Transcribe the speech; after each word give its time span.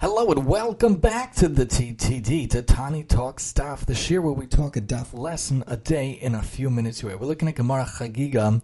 Hello 0.00 0.30
and 0.30 0.46
welcome 0.46 0.94
back 0.94 1.34
to 1.34 1.48
the 1.48 1.66
TTD, 1.66 2.48
to 2.50 2.62
Tani 2.62 3.02
Talks 3.02 3.52
Daf, 3.52 3.84
the 3.84 3.94
shiur 3.94 4.22
where 4.22 4.32
we 4.32 4.46
talk 4.46 4.76
a 4.76 4.80
daf 4.80 5.12
lesson 5.12 5.64
a 5.66 5.76
day 5.76 6.10
in 6.10 6.36
a 6.36 6.42
few 6.42 6.70
minutes 6.70 7.02
away. 7.02 7.16
We're 7.16 7.26
looking 7.26 7.48
at 7.48 7.56
Gemara 7.56 7.84
Chagiga 7.84 8.62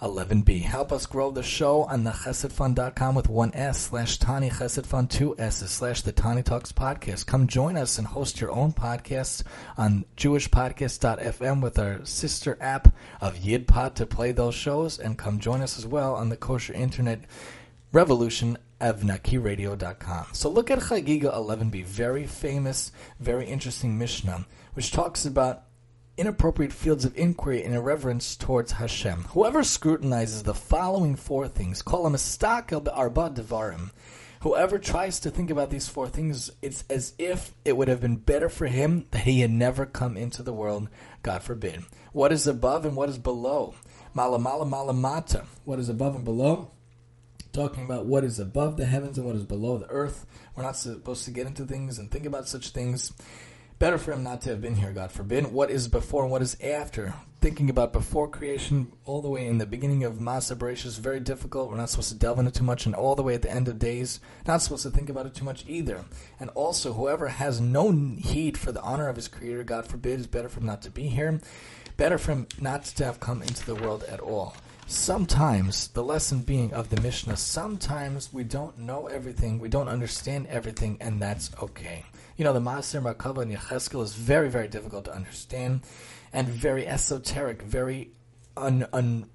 11b. 0.00 0.62
Help 0.62 0.90
us 0.90 1.06
grow 1.06 1.30
the 1.30 1.44
show 1.44 1.84
on 1.84 2.02
the 2.02 2.10
chesedfund.com 2.10 3.14
with 3.14 3.28
one 3.28 3.52
S 3.54 3.78
slash 3.78 4.18
Tani 4.18 4.50
Chesed 4.50 4.84
Fund, 4.84 5.08
two 5.08 5.36
S's 5.38 5.70
slash 5.70 6.02
the 6.02 6.10
Tani 6.10 6.42
Talks 6.42 6.72
podcast. 6.72 7.26
Come 7.26 7.46
join 7.46 7.76
us 7.76 7.98
and 7.98 8.08
host 8.08 8.40
your 8.40 8.50
own 8.50 8.72
podcasts 8.72 9.44
on 9.78 10.04
jewishpodcast.fm 10.16 11.62
with 11.62 11.78
our 11.78 12.04
sister 12.04 12.58
app 12.60 12.92
of 13.20 13.36
YidPod 13.36 13.94
to 13.94 14.04
play 14.04 14.32
those 14.32 14.56
shows 14.56 14.98
and 14.98 15.16
come 15.16 15.38
join 15.38 15.62
us 15.62 15.78
as 15.78 15.86
well 15.86 16.16
on 16.16 16.28
the 16.28 16.36
kosher 16.36 16.72
internet 16.72 17.20
revolution 17.92 18.56
of 18.80 19.00
nakiradio.com. 19.00 20.26
So 20.32 20.48
look 20.48 20.70
at 20.70 20.80
Chagiga 20.80 21.32
11b, 21.34 21.84
very 21.84 22.26
famous, 22.26 22.90
very 23.20 23.46
interesting 23.46 23.98
Mishnah, 23.98 24.46
which 24.74 24.90
talks 24.90 25.24
about 25.24 25.64
inappropriate 26.16 26.72
fields 26.72 27.04
of 27.04 27.16
inquiry 27.16 27.62
and 27.62 27.74
irreverence 27.74 28.36
towards 28.36 28.72
Hashem. 28.72 29.24
Whoever 29.30 29.62
scrutinizes 29.62 30.42
the 30.42 30.54
following 30.54 31.16
four 31.16 31.48
things, 31.48 31.82
call 31.82 32.06
him 32.06 32.14
a 32.14 32.18
stock 32.18 32.72
arba 32.72 33.30
devarim. 33.30 33.90
Whoever 34.40 34.78
tries 34.78 35.20
to 35.20 35.30
think 35.30 35.50
about 35.50 35.70
these 35.70 35.86
four 35.86 36.08
things, 36.08 36.50
it's 36.60 36.82
as 36.90 37.14
if 37.16 37.54
it 37.64 37.76
would 37.76 37.86
have 37.86 38.00
been 38.00 38.16
better 38.16 38.48
for 38.48 38.66
him 38.66 39.06
that 39.12 39.22
he 39.22 39.40
had 39.40 39.52
never 39.52 39.86
come 39.86 40.16
into 40.16 40.42
the 40.42 40.52
world, 40.52 40.88
God 41.22 41.44
forbid. 41.44 41.84
What 42.12 42.32
is 42.32 42.48
above 42.48 42.84
and 42.84 42.96
what 42.96 43.08
is 43.08 43.18
below? 43.18 43.74
Malamala 44.16 44.68
malamata. 44.68 45.46
What 45.64 45.78
is 45.78 45.88
above 45.88 46.16
and 46.16 46.24
below? 46.24 46.72
Talking 47.52 47.84
about 47.84 48.06
what 48.06 48.24
is 48.24 48.38
above 48.38 48.76
the 48.76 48.86
heavens 48.86 49.18
and 49.18 49.26
what 49.26 49.36
is 49.36 49.44
below 49.44 49.78
the 49.78 49.90
earth. 49.90 50.26
We're 50.56 50.62
not 50.62 50.76
supposed 50.76 51.24
to 51.26 51.30
get 51.30 51.46
into 51.46 51.64
things 51.64 51.98
and 51.98 52.10
think 52.10 52.26
about 52.26 52.48
such 52.48 52.70
things. 52.70 53.12
Better 53.78 53.98
for 53.98 54.12
him 54.12 54.22
not 54.22 54.42
to 54.42 54.50
have 54.50 54.60
been 54.60 54.76
here, 54.76 54.92
God 54.92 55.10
forbid. 55.10 55.52
What 55.52 55.70
is 55.70 55.88
before 55.88 56.22
and 56.22 56.30
what 56.30 56.40
is 56.40 56.56
after? 56.62 57.14
Thinking 57.40 57.68
about 57.68 57.92
before 57.92 58.28
creation, 58.28 58.92
all 59.04 59.20
the 59.20 59.28
way 59.28 59.44
in 59.44 59.58
the 59.58 59.66
beginning 59.66 60.04
of 60.04 60.18
Masa 60.18 60.54
Beresh 60.54 60.86
is 60.86 60.98
very 60.98 61.18
difficult. 61.18 61.68
We're 61.68 61.78
not 61.78 61.90
supposed 61.90 62.10
to 62.10 62.14
delve 62.14 62.38
into 62.38 62.52
too 62.52 62.62
much, 62.62 62.86
and 62.86 62.94
all 62.94 63.16
the 63.16 63.24
way 63.24 63.34
at 63.34 63.42
the 63.42 63.50
end 63.50 63.66
of 63.66 63.80
days, 63.80 64.20
not 64.46 64.62
supposed 64.62 64.84
to 64.84 64.90
think 64.90 65.10
about 65.10 65.26
it 65.26 65.34
too 65.34 65.44
much 65.44 65.64
either. 65.66 66.04
And 66.38 66.50
also, 66.50 66.92
whoever 66.92 67.26
has 67.26 67.60
no 67.60 67.90
heed 67.90 68.56
for 68.56 68.70
the 68.70 68.82
honor 68.82 69.08
of 69.08 69.16
his 69.16 69.26
Creator, 69.26 69.64
God 69.64 69.88
forbid, 69.88 70.20
is 70.20 70.28
better 70.28 70.48
for 70.48 70.60
him 70.60 70.66
not 70.66 70.82
to 70.82 70.90
be 70.90 71.08
here. 71.08 71.40
Better 71.96 72.18
for 72.18 72.30
him 72.30 72.46
not 72.60 72.84
to 72.84 73.04
have 73.04 73.18
come 73.18 73.42
into 73.42 73.66
the 73.66 73.74
world 73.74 74.04
at 74.04 74.20
all. 74.20 74.54
Sometimes, 74.92 75.88
the 75.88 76.04
lesson 76.04 76.42
being 76.42 76.74
of 76.74 76.90
the 76.90 77.00
Mishnah, 77.00 77.38
sometimes 77.38 78.30
we 78.30 78.44
don't 78.44 78.78
know 78.78 79.06
everything, 79.06 79.58
we 79.58 79.70
don't 79.70 79.88
understand 79.88 80.46
everything, 80.48 80.98
and 81.00 81.20
that's 81.20 81.50
okay. 81.62 82.04
You 82.36 82.44
know, 82.44 82.52
the 82.52 82.60
Maaseh 82.60 83.02
Merkava 83.02 83.40
and 83.40 83.50
Yechezkel 83.50 84.02
is 84.02 84.14
very, 84.14 84.50
very 84.50 84.68
difficult 84.68 85.06
to 85.06 85.14
understand 85.14 85.80
and 86.30 86.46
very 86.46 86.86
esoteric, 86.86 87.62
very 87.62 88.10
un, 88.54 88.86
un, 88.92 89.30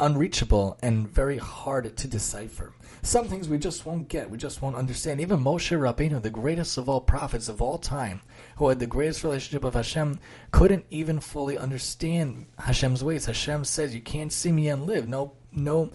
unreachable, 0.00 0.78
and 0.82 1.08
very 1.08 1.38
hard 1.38 1.96
to 1.96 2.08
decipher. 2.08 2.72
Some 3.02 3.28
things 3.28 3.48
we 3.48 3.58
just 3.58 3.86
won't 3.86 4.08
get, 4.08 4.30
we 4.30 4.38
just 4.38 4.60
won't 4.60 4.76
understand. 4.76 5.20
Even 5.20 5.40
Moshe 5.40 5.76
Rabbeinu, 5.78 6.20
the 6.20 6.30
greatest 6.30 6.78
of 6.78 6.88
all 6.88 7.00
prophets 7.00 7.48
of 7.48 7.62
all 7.62 7.78
time, 7.78 8.20
who 8.56 8.68
had 8.68 8.80
the 8.80 8.86
greatest 8.86 9.22
relationship 9.24 9.62
with 9.62 9.74
Hashem, 9.74 10.18
couldn't 10.50 10.84
even 10.90 11.20
fully 11.20 11.56
understand 11.56 12.46
Hashem's 12.58 13.04
ways. 13.04 13.26
Hashem 13.26 13.64
says, 13.64 13.94
"You 13.94 14.00
can't 14.00 14.32
see 14.32 14.52
me 14.52 14.68
and 14.68 14.84
live." 14.84 15.08
No, 15.08 15.32
no, 15.52 15.90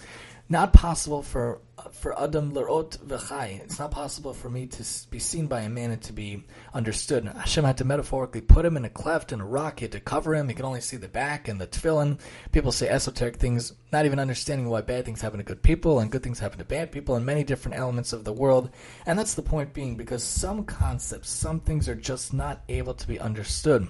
not 0.49 0.73
possible 0.73 1.23
for 1.23 1.61
for 1.91 2.17
Adam 2.21 2.53
lerot 2.53 2.97
v'chai. 2.99 3.61
It's 3.61 3.79
not 3.79 3.91
possible 3.91 4.33
for 4.33 4.49
me 4.49 4.67
to 4.67 4.83
be 5.09 5.19
seen 5.19 5.47
by 5.47 5.61
a 5.61 5.69
man 5.69 5.91
and 5.91 6.01
to 6.03 6.13
be 6.13 6.43
understood. 6.73 7.25
Hashem 7.25 7.63
had 7.63 7.77
to 7.79 7.85
metaphorically 7.85 8.41
put 8.41 8.65
him 8.65 8.77
in 8.77 8.85
a 8.85 8.89
cleft 8.89 9.31
in 9.31 9.41
a 9.41 9.45
rock. 9.45 9.79
He 9.79 9.85
had 9.85 9.91
to 9.93 9.99
cover 9.99 10.35
him. 10.35 10.47
He 10.47 10.53
could 10.53 10.65
only 10.65 10.81
see 10.81 10.97
the 10.97 11.07
back 11.07 11.47
and 11.47 11.59
the 11.59 11.67
tefillin. 11.67 12.19
People 12.51 12.71
say 12.71 12.87
esoteric 12.87 13.37
things, 13.37 13.73
not 13.91 14.05
even 14.05 14.19
understanding 14.19 14.69
why 14.69 14.81
bad 14.81 15.05
things 15.05 15.21
happen 15.21 15.39
to 15.39 15.43
good 15.43 15.63
people 15.63 15.99
and 15.99 16.11
good 16.11 16.23
things 16.23 16.39
happen 16.39 16.59
to 16.59 16.65
bad 16.65 16.91
people 16.91 17.15
in 17.15 17.25
many 17.25 17.43
different 17.43 17.77
elements 17.77 18.13
of 18.13 18.23
the 18.23 18.33
world. 18.33 18.69
And 19.05 19.17
that's 19.17 19.33
the 19.33 19.41
point 19.41 19.73
being 19.73 19.95
because 19.95 20.23
some 20.23 20.65
concepts, 20.65 21.29
some 21.29 21.59
things 21.59 21.89
are 21.89 21.95
just 21.95 22.33
not 22.33 22.63
able 22.69 22.93
to 22.93 23.07
be 23.07 23.19
understood. 23.19 23.87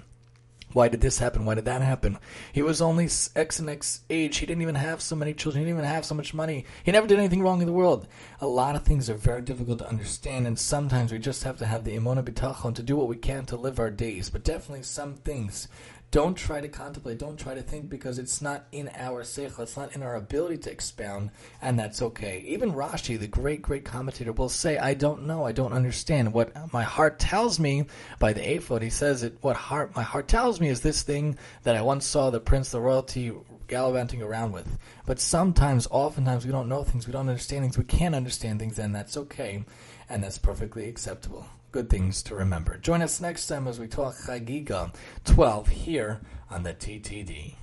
Why 0.74 0.88
did 0.88 1.02
this 1.02 1.20
happen? 1.20 1.46
Why 1.46 1.56
did 1.56 1.66
that 1.66 1.82
happen? 1.82 2.18
He 2.52 2.62
was 2.62 2.82
only 2.82 3.06
X 3.36 3.60
and 3.60 3.70
X 3.70 4.02
age. 4.10 4.38
He 4.38 4.46
didn't 4.46 4.62
even 4.64 4.76
have 4.76 5.02
so 5.02 5.16
many 5.16 5.34
children. 5.34 5.64
He 5.64 5.70
didn't 5.70 5.80
even 5.80 5.90
have 5.90 6.06
so 6.06 6.16
much 6.16 6.34
money. 6.34 6.66
He 6.84 6.92
never 6.92 7.08
did 7.08 7.20
anything 7.20 7.42
wrong 7.42 7.62
in 7.62 7.68
the 7.68 7.74
world. 7.74 8.08
A 8.42 8.48
lot 8.48 8.76
of 8.76 8.84
things 8.84 9.10
are 9.10 9.16
very 9.16 9.42
difficult 9.42 9.80
to 9.80 9.90
understand, 9.90 10.48
and 10.48 10.58
sometimes 10.58 11.12
we 11.12 11.20
just 11.20 11.44
have 11.44 11.58
to 11.60 11.66
have 11.66 11.84
the 11.84 11.96
emunah 11.96 12.24
bitachon 12.24 12.76
to 12.76 12.84
do 12.84 12.96
what 12.96 13.08
we 13.08 13.16
can 13.16 13.46
to 13.46 13.56
live 13.56 13.80
our 13.80 13.92
days. 13.92 14.30
But 14.30 14.44
definitely 14.44 14.84
some 14.84 15.14
things 15.16 15.68
don't 16.14 16.36
try 16.36 16.62
to 16.62 16.68
contemplate, 16.68 17.18
don't 17.18 17.40
try 17.40 17.56
to 17.56 17.64
think 17.64 17.90
because 17.90 18.20
it's 18.20 18.40
not 18.40 18.66
in 18.72 18.88
our 18.94 19.24
seichel, 19.24 19.62
it's 19.62 19.76
not 19.76 19.96
in 19.96 20.04
our 20.04 20.16
ability 20.16 20.60
to 20.60 20.72
expound, 20.72 21.32
and 21.60 21.78
that's 21.78 22.04
okay. 22.04 22.44
Even 22.46 22.72
Rashi, 22.72 23.20
the 23.20 23.26
great, 23.26 23.64
great 23.64 23.84
commentator, 23.84 24.32
will 24.32 24.48
say, 24.48 24.78
I 24.78 24.94
don't 24.94 25.26
know, 25.26 25.44
I 25.44 25.54
don't 25.54 25.74
understand. 25.74 26.32
What 26.32 26.72
my 26.72 26.84
heart 26.84 27.18
tells 27.18 27.60
me 27.60 27.86
by 28.20 28.32
the 28.32 28.48
ephod, 28.48 28.84
he 28.84 28.92
says 28.92 29.24
it, 29.24 29.40
what 29.42 29.56
heart 29.56 29.96
my 29.96 30.04
heart 30.04 30.28
tells 30.28 30.62
me 30.62 30.70
is 30.70 30.82
this 30.82 31.02
thing 31.02 31.36
that 31.64 31.76
I 31.76 31.82
once 31.82 32.06
saw 32.06 32.30
the 32.30 32.40
prince, 32.40 32.70
the 32.70 32.80
royalty 32.80 33.34
gallivanting 33.68 34.22
around 34.22 34.52
with. 34.52 34.78
But 35.08 35.20
sometimes, 35.20 35.88
oftentimes, 35.90 36.46
we 36.46 36.52
don't 36.52 36.70
know 36.70 36.84
things, 36.84 37.08
we 37.08 37.14
don't 37.14 37.28
understand 37.28 37.64
things, 37.64 37.78
we 37.80 37.86
can't 37.86 38.14
understand 38.14 38.60
things, 38.60 38.78
and 38.78 38.94
that's 38.94 39.18
okay, 39.18 39.66
and 40.08 40.24
that's 40.24 40.38
perfectly 40.38 40.88
acceptable 40.88 41.48
good 41.74 41.90
things 41.90 42.22
to 42.22 42.36
remember. 42.36 42.78
Join 42.78 43.02
us 43.02 43.20
next 43.20 43.48
time 43.48 43.68
as 43.68 43.80
we 43.80 43.88
talk 43.88 44.14
Chagiga 44.16 44.94
12 45.26 45.68
here 45.70 46.22
on 46.52 46.62
the 46.62 46.74
TTD. 46.74 47.56